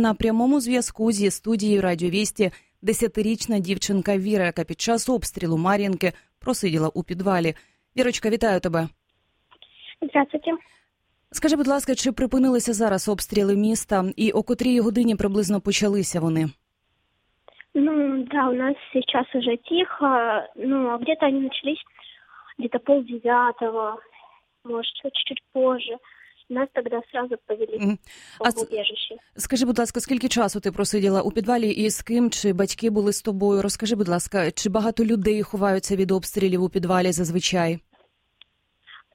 [0.00, 2.50] на прямому зв'язку зі студією Радіовісті
[2.82, 7.54] десятирічна дівчинка Віра, яка під час обстрілу Мар'їнки просиділа у підвалі.
[7.96, 8.88] Вірочка, вітаю тебе.
[10.02, 10.50] Здравствуйте.
[11.32, 16.50] Скажи, будь ласка, чи припинилися зараз обстріли міста, і о котрій годині приблизно почалися вони?
[17.74, 20.06] Ну, да, у нас сейчас уже тихо,
[20.56, 21.82] ну, а где-то они начались
[22.58, 24.00] где-то полдевятого,
[24.64, 25.96] может, чуть-чуть позже.
[26.49, 27.97] Нас тогда сразу повели Мгм.
[28.39, 29.15] в А ц- убежище.
[29.37, 32.29] Скажи, будь ласка, скільки часу ти просиділа у підвалі і з ким?
[32.31, 33.61] Чи батьки були з тобою?
[33.61, 37.79] Розкажи, будь ласка, чи багато людей ховаються від обстрілів у підвалі зазвичай?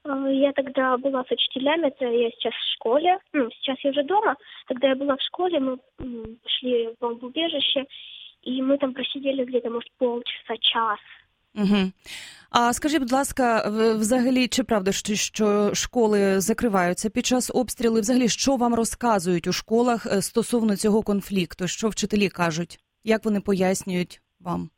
[0.03, 4.03] Э, Я тогда была с учителями, это я сейчас в школе, ну, сейчас я уже
[4.03, 4.35] дома.
[4.67, 7.85] Тогда я была в школе, мы м, пошли в бомбоубежище,
[8.47, 10.99] и мы там просидели где-то, может, полчаса, час.
[11.55, 11.91] Угу.
[12.49, 17.97] А скажи, будь ласка, в- взагалі, чи правда, що, що школи закриваються під час обстрілу?
[17.97, 21.67] І Взагалі, що вам розказують у школах е, стосовно цього конфлікту?
[21.67, 22.79] Що вчителі кажуть?
[23.03, 24.69] Як вони пояснюють вам?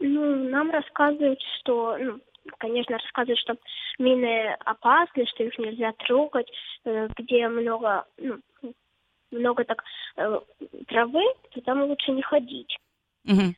[0.00, 2.20] Ну, нам рассказывают, что, ну,
[2.58, 3.54] конечно, рассказывают, что
[3.98, 6.48] мины опасны, что их нельзя трогать,
[6.86, 8.36] э, где много, ну,
[9.32, 9.82] много так
[10.16, 10.40] э,
[10.88, 11.22] травы,
[11.54, 12.76] то там лучше не ходить.
[13.24, 13.54] Угу.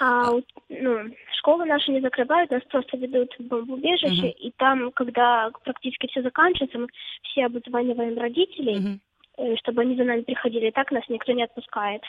[0.00, 4.34] А вот, ну, школы наши не закрывают, нас просто ведут в бомбоубежище, Мгм.
[4.46, 6.88] и там, когда практически все заканчивается, мы
[7.22, 8.98] все обзваниваем родителей, Угу.
[9.38, 12.02] э, чтобы они за нами приходили, и так нас никто не отпускает.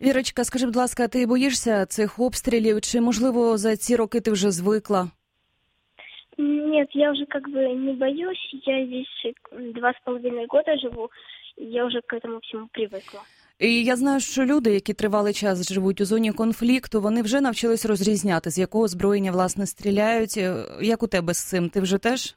[0.00, 2.80] Вірочка, скажи, будь ласка, ти боїшся цих обстрілів?
[2.80, 5.10] Чи можливо за ці роки ти вже звикла?
[6.38, 8.50] Нет, я уже как бы не боюсь.
[8.66, 11.10] Я здесь э, два с половиной года живу,
[11.56, 13.22] и я уже к этому всему привыкла.
[13.59, 17.85] І я знаю, що люди, які тривалий час живуть у зоні конфлікту, вони вже навчились
[17.85, 20.37] розрізняти, з якого озброєння власне стріляють.
[20.37, 21.69] Е, Як у тебе з цим?
[21.69, 22.35] Ти вже теж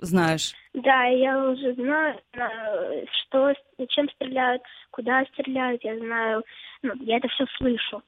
[0.00, 0.54] знаєш?
[0.74, 3.52] Да, я уже знаю, знаю, что,
[3.88, 6.42] чем стреляют, куда стреляют, я знаю,
[6.82, 8.00] ну, я это все слышу.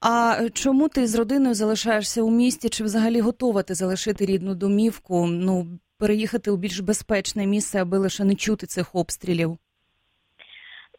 [0.00, 2.68] А чому ти з родиною залишаєшся у місті?
[2.68, 5.26] Чи взагалі готова ти залишити рідну домівку?
[5.26, 5.66] Ну
[5.98, 9.58] переїхати у більш безпечне місце, аби лише не чути цих обстрілів?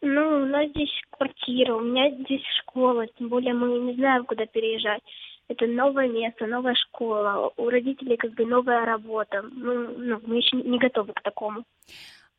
[0.01, 4.45] Ну, у нас здесь квартира, у меня здесь школа, тем более мы не знаем, куда
[4.45, 5.01] переезжать.
[5.49, 9.41] Это новое место, новая школа, у родителей как бы новая работа.
[9.51, 11.63] Ну, ну мы еще не готовы к такому.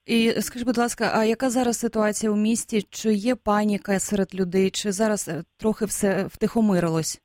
[0.06, 2.82] І скажи, будь ласка, а яка зараз ситуація у місті?
[2.90, 4.70] Чи є паніка серед людей?
[4.70, 7.22] Чи зараз е, трохи все втихомирилось?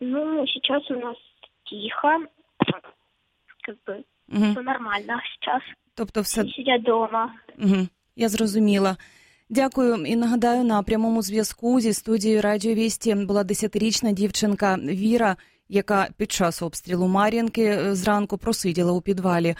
[0.00, 1.16] Ну, сейчас у нас
[1.70, 2.26] тихо,
[3.66, 4.50] как бы Угу.
[4.52, 5.62] все нормально сейчас.
[5.94, 7.34] Тобто, все Все сидят дома.
[7.58, 8.97] Угу, я зрозуміла.
[9.49, 15.37] Дякую і нагадаю, на прямому зв'язку зі студією Радіо Вісті була десятирічна дівчинка Віра,
[15.69, 19.55] яка під час обстрілу Мар'їнки е, зранку просиділа у підвалі.